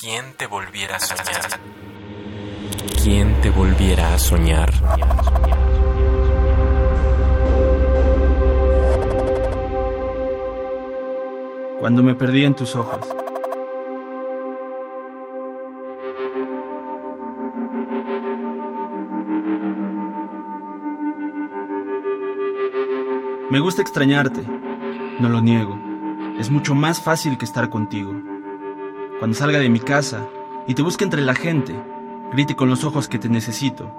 ¿Quién 0.00 0.34
te 0.36 0.46
volviera 0.46 0.96
a 0.96 1.00
soñar? 1.00 1.60
¿Quién 3.02 3.40
te 3.40 3.50
volviera 3.50 4.14
a 4.14 4.18
soñar? 4.18 4.70
Cuando 11.80 12.02
me 12.02 12.14
perdí 12.14 12.44
en 12.44 12.54
tus 12.54 12.76
ojos. 12.76 13.00
Me 23.50 23.60
gusta 23.60 23.80
extrañarte, 23.80 24.42
no 25.20 25.28
lo 25.28 25.40
niego. 25.40 25.78
Es 26.38 26.50
mucho 26.50 26.74
más 26.74 27.00
fácil 27.00 27.38
que 27.38 27.46
estar 27.46 27.70
contigo. 27.70 28.35
Cuando 29.18 29.34
salga 29.34 29.58
de 29.58 29.70
mi 29.70 29.80
casa 29.80 30.26
y 30.66 30.74
te 30.74 30.82
busque 30.82 31.04
entre 31.04 31.22
la 31.22 31.34
gente, 31.34 31.74
grite 32.32 32.54
con 32.54 32.68
los 32.68 32.84
ojos 32.84 33.08
que 33.08 33.18
te 33.18 33.30
necesito 33.30 33.90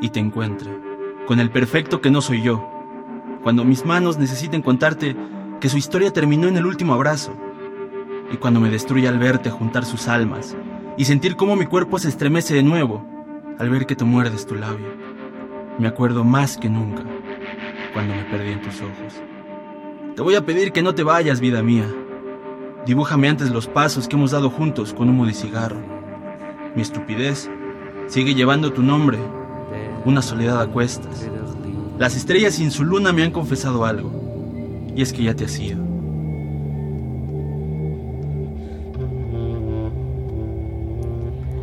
y 0.00 0.08
te 0.08 0.20
encuentre, 0.20 0.70
con 1.26 1.38
el 1.38 1.50
perfecto 1.50 2.00
que 2.00 2.10
no 2.10 2.22
soy 2.22 2.42
yo. 2.42 2.66
Cuando 3.42 3.64
mis 3.64 3.84
manos 3.84 4.16
necesiten 4.16 4.62
contarte 4.62 5.16
que 5.60 5.68
su 5.68 5.76
historia 5.76 6.12
terminó 6.12 6.48
en 6.48 6.56
el 6.56 6.64
último 6.64 6.94
abrazo, 6.94 7.34
y 8.32 8.38
cuando 8.38 8.58
me 8.58 8.70
destruya 8.70 9.10
al 9.10 9.18
verte 9.18 9.50
juntar 9.50 9.84
sus 9.84 10.08
almas 10.08 10.56
y 10.96 11.04
sentir 11.04 11.36
cómo 11.36 11.56
mi 11.56 11.66
cuerpo 11.66 11.98
se 11.98 12.08
estremece 12.08 12.54
de 12.54 12.62
nuevo 12.62 13.04
al 13.58 13.68
ver 13.68 13.84
que 13.84 13.96
te 13.96 14.04
muerdes 14.04 14.46
tu 14.46 14.54
labio. 14.54 14.86
Me 15.78 15.88
acuerdo 15.88 16.24
más 16.24 16.56
que 16.56 16.70
nunca 16.70 17.02
cuando 17.92 18.14
me 18.14 18.24
perdí 18.24 18.52
en 18.52 18.62
tus 18.62 18.80
ojos. 18.80 19.22
Te 20.16 20.22
voy 20.22 20.36
a 20.36 20.44
pedir 20.44 20.72
que 20.72 20.82
no 20.82 20.94
te 20.94 21.02
vayas, 21.02 21.40
vida 21.40 21.62
mía. 21.62 21.86
Dibújame 22.86 23.30
antes 23.30 23.50
los 23.50 23.66
pasos 23.66 24.06
que 24.06 24.14
hemos 24.14 24.32
dado 24.32 24.50
juntos 24.50 24.92
con 24.92 25.08
humo 25.08 25.24
de 25.24 25.32
cigarro. 25.32 25.80
Mi 26.76 26.82
estupidez 26.82 27.48
sigue 28.08 28.34
llevando 28.34 28.74
tu 28.74 28.82
nombre, 28.82 29.18
una 30.04 30.20
soledad 30.20 30.60
a 30.60 30.66
cuestas. 30.66 31.26
Las 31.98 32.14
estrellas 32.14 32.54
sin 32.54 32.70
su 32.70 32.84
luna 32.84 33.14
me 33.14 33.22
han 33.22 33.30
confesado 33.30 33.86
algo, 33.86 34.12
y 34.94 35.00
es 35.00 35.14
que 35.14 35.22
ya 35.22 35.34
te 35.34 35.46
has 35.46 35.58
ido. 35.58 35.82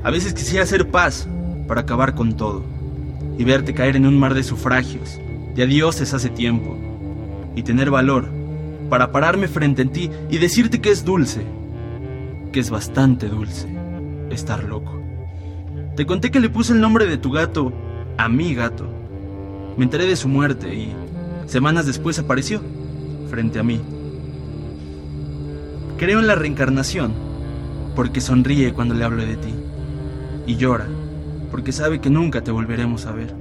A 0.04 0.10
veces 0.10 0.34
quisiera 0.34 0.64
hacer 0.64 0.90
paz 0.90 1.28
para 1.68 1.82
acabar 1.82 2.16
con 2.16 2.34
todo 2.34 2.64
y 3.38 3.44
verte 3.44 3.76
caer 3.76 3.96
en 3.96 4.08
un 4.08 4.18
mar 4.18 4.34
de 4.34 4.42
sufragios, 4.42 5.20
de 5.54 5.62
adioses 5.62 6.16
hace 6.16 6.30
tiempo, 6.30 6.76
y 7.56 7.62
tener 7.62 7.92
valor 7.92 8.41
para 8.92 9.14
pararme 9.14 9.48
frente 9.48 9.84
a 9.84 9.86
ti 9.86 10.12
y 10.30 10.38
decirte 10.38 10.82
que 10.82 10.92
es 10.92 11.06
dulce, 11.06 11.46
que 12.52 12.60
es 12.60 12.70
bastante 12.70 13.30
dulce, 13.30 13.74
estar 14.30 14.66
loco. 14.66 15.02
Te 15.96 16.06
conté 16.06 16.30
que 16.30 16.42
le 16.42 16.50
puse 16.50 16.74
el 16.74 16.82
nombre 16.82 17.06
de 17.06 17.18
tu 17.18 17.32
gato 17.32 17.72
a 18.18 18.28
mi 18.28 18.54
gato. 18.54 18.86
Me 19.78 19.86
enteré 19.86 20.08
de 20.08 20.18
su 20.18 20.28
muerte 20.28 20.76
y 20.76 20.94
semanas 21.46 21.86
después 21.86 22.20
apareció 22.20 22.60
frente 23.30 23.60
a 23.60 23.64
mí. 23.64 23.80
Creo 25.98 26.20
en 26.20 26.28
la 26.28 26.36
reencarnación 26.36 27.14
porque 27.96 28.20
sonríe 28.20 28.74
cuando 28.74 28.94
le 28.94 29.06
hablo 29.06 29.26
de 29.26 29.38
ti 29.38 29.54
y 30.48 30.58
llora 30.58 30.88
porque 31.50 31.72
sabe 31.72 32.02
que 32.02 32.10
nunca 32.10 32.44
te 32.44 32.52
volveremos 32.52 33.06
a 33.06 33.14
ver. 33.14 33.34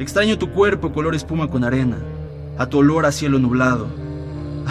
Extraño 0.00 0.38
tu 0.38 0.50
cuerpo 0.50 0.92
color 0.92 1.14
espuma 1.14 1.46
con 1.48 1.62
arena, 1.62 1.98
a 2.58 2.66
tu 2.66 2.78
olor 2.78 3.06
a 3.06 3.12
cielo 3.12 3.38
nublado. 3.38 3.99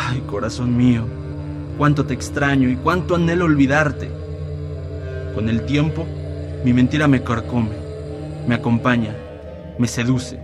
Ay, 0.08 0.22
corazón 0.22 0.78
mío, 0.78 1.04
cuánto 1.78 2.06
te 2.06 2.14
extraño 2.14 2.70
y 2.70 2.76
cuánto 2.78 3.16
anhelo 3.16 3.46
olvidarte. 3.46 4.10
Con 5.36 5.50
el 5.50 5.66
tiempo, 5.66 6.06
mi 6.64 6.72
mentira 6.72 7.08
me 7.08 7.22
carcome, 7.22 7.76
me 8.48 8.56
acompaña, 8.56 9.14
me 9.78 9.88
seduce, 9.88 10.40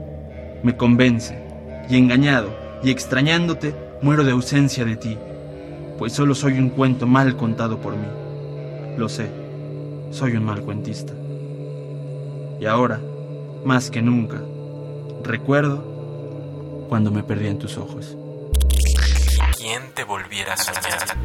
me 0.61 0.75
convence, 0.75 1.41
y 1.89 1.97
engañado 1.97 2.49
y 2.83 2.89
extrañándote, 2.89 3.73
muero 4.01 4.23
de 4.23 4.31
ausencia 4.31 4.83
de 4.83 4.97
ti, 4.97 5.17
pues 5.97 6.11
solo 6.11 6.35
soy 6.35 6.59
un 6.59 6.69
cuento 6.69 7.07
mal 7.07 7.37
contado 7.37 7.79
por 7.79 7.93
mí. 7.93 8.07
Lo 8.97 9.07
sé, 9.07 9.29
soy 10.11 10.35
un 10.35 10.43
mal 10.43 10.61
cuentista. 10.61 11.13
Y 12.59 12.65
ahora, 12.65 12.99
más 13.63 13.89
que 13.89 14.01
nunca, 14.01 14.41
Recuerdo 15.25 15.83
cuando 16.87 17.09
me 17.09 17.23
perdí 17.23 17.47
en 17.47 17.57
tus 17.57 17.79
ojos. 17.79 18.15
¿Quién 19.65 19.81
te 19.95 20.03
volviera 20.03 20.53
a 20.53 20.57
soñar? 20.57 21.17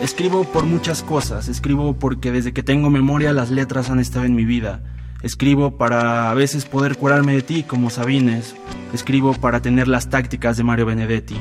Escribo 0.00 0.44
por 0.44 0.64
muchas 0.64 1.02
cosas. 1.02 1.48
Escribo 1.48 1.98
porque 1.98 2.32
desde 2.32 2.54
que 2.54 2.62
tengo 2.62 2.88
memoria 2.88 3.34
las 3.34 3.50
letras 3.50 3.90
han 3.90 4.00
estado 4.00 4.24
en 4.24 4.34
mi 4.34 4.46
vida. 4.46 4.80
Escribo 5.20 5.76
para 5.76 6.30
a 6.30 6.34
veces 6.34 6.64
poder 6.64 6.96
curarme 6.96 7.34
de 7.34 7.42
ti 7.42 7.62
como 7.62 7.90
Sabines. 7.90 8.56
Escribo 8.94 9.34
para 9.34 9.60
tener 9.60 9.86
las 9.86 10.08
tácticas 10.08 10.56
de 10.56 10.64
Mario 10.64 10.86
Benedetti. 10.86 11.36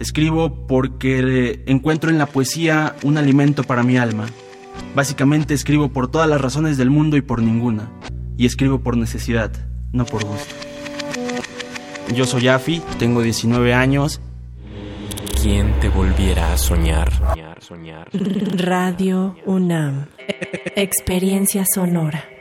Escribo 0.00 0.66
porque 0.66 1.62
encuentro 1.66 2.10
en 2.10 2.18
la 2.18 2.26
poesía 2.26 2.96
un 3.04 3.18
alimento 3.18 3.62
para 3.62 3.84
mi 3.84 3.98
alma. 3.98 4.26
Básicamente 4.96 5.54
escribo 5.54 5.92
por 5.92 6.10
todas 6.10 6.28
las 6.28 6.40
razones 6.40 6.76
del 6.76 6.90
mundo 6.90 7.16
y 7.16 7.22
por 7.22 7.40
ninguna 7.40 7.88
y 8.36 8.46
escribo 8.46 8.80
por 8.80 8.96
necesidad, 8.96 9.52
no 9.92 10.04
por 10.04 10.24
gusto. 10.24 10.71
Yo 12.14 12.26
soy 12.26 12.48
Afi, 12.48 12.82
tengo 12.98 13.22
19 13.22 13.72
años. 13.72 14.20
¿Quién 15.40 15.72
te 15.80 15.88
volviera 15.88 16.52
a 16.52 16.58
soñar? 16.58 17.10
soñar, 17.60 18.08
Radio 18.12 19.36
UNAM. 19.46 20.06
Experiencia 20.76 21.64
sonora. 21.74 22.31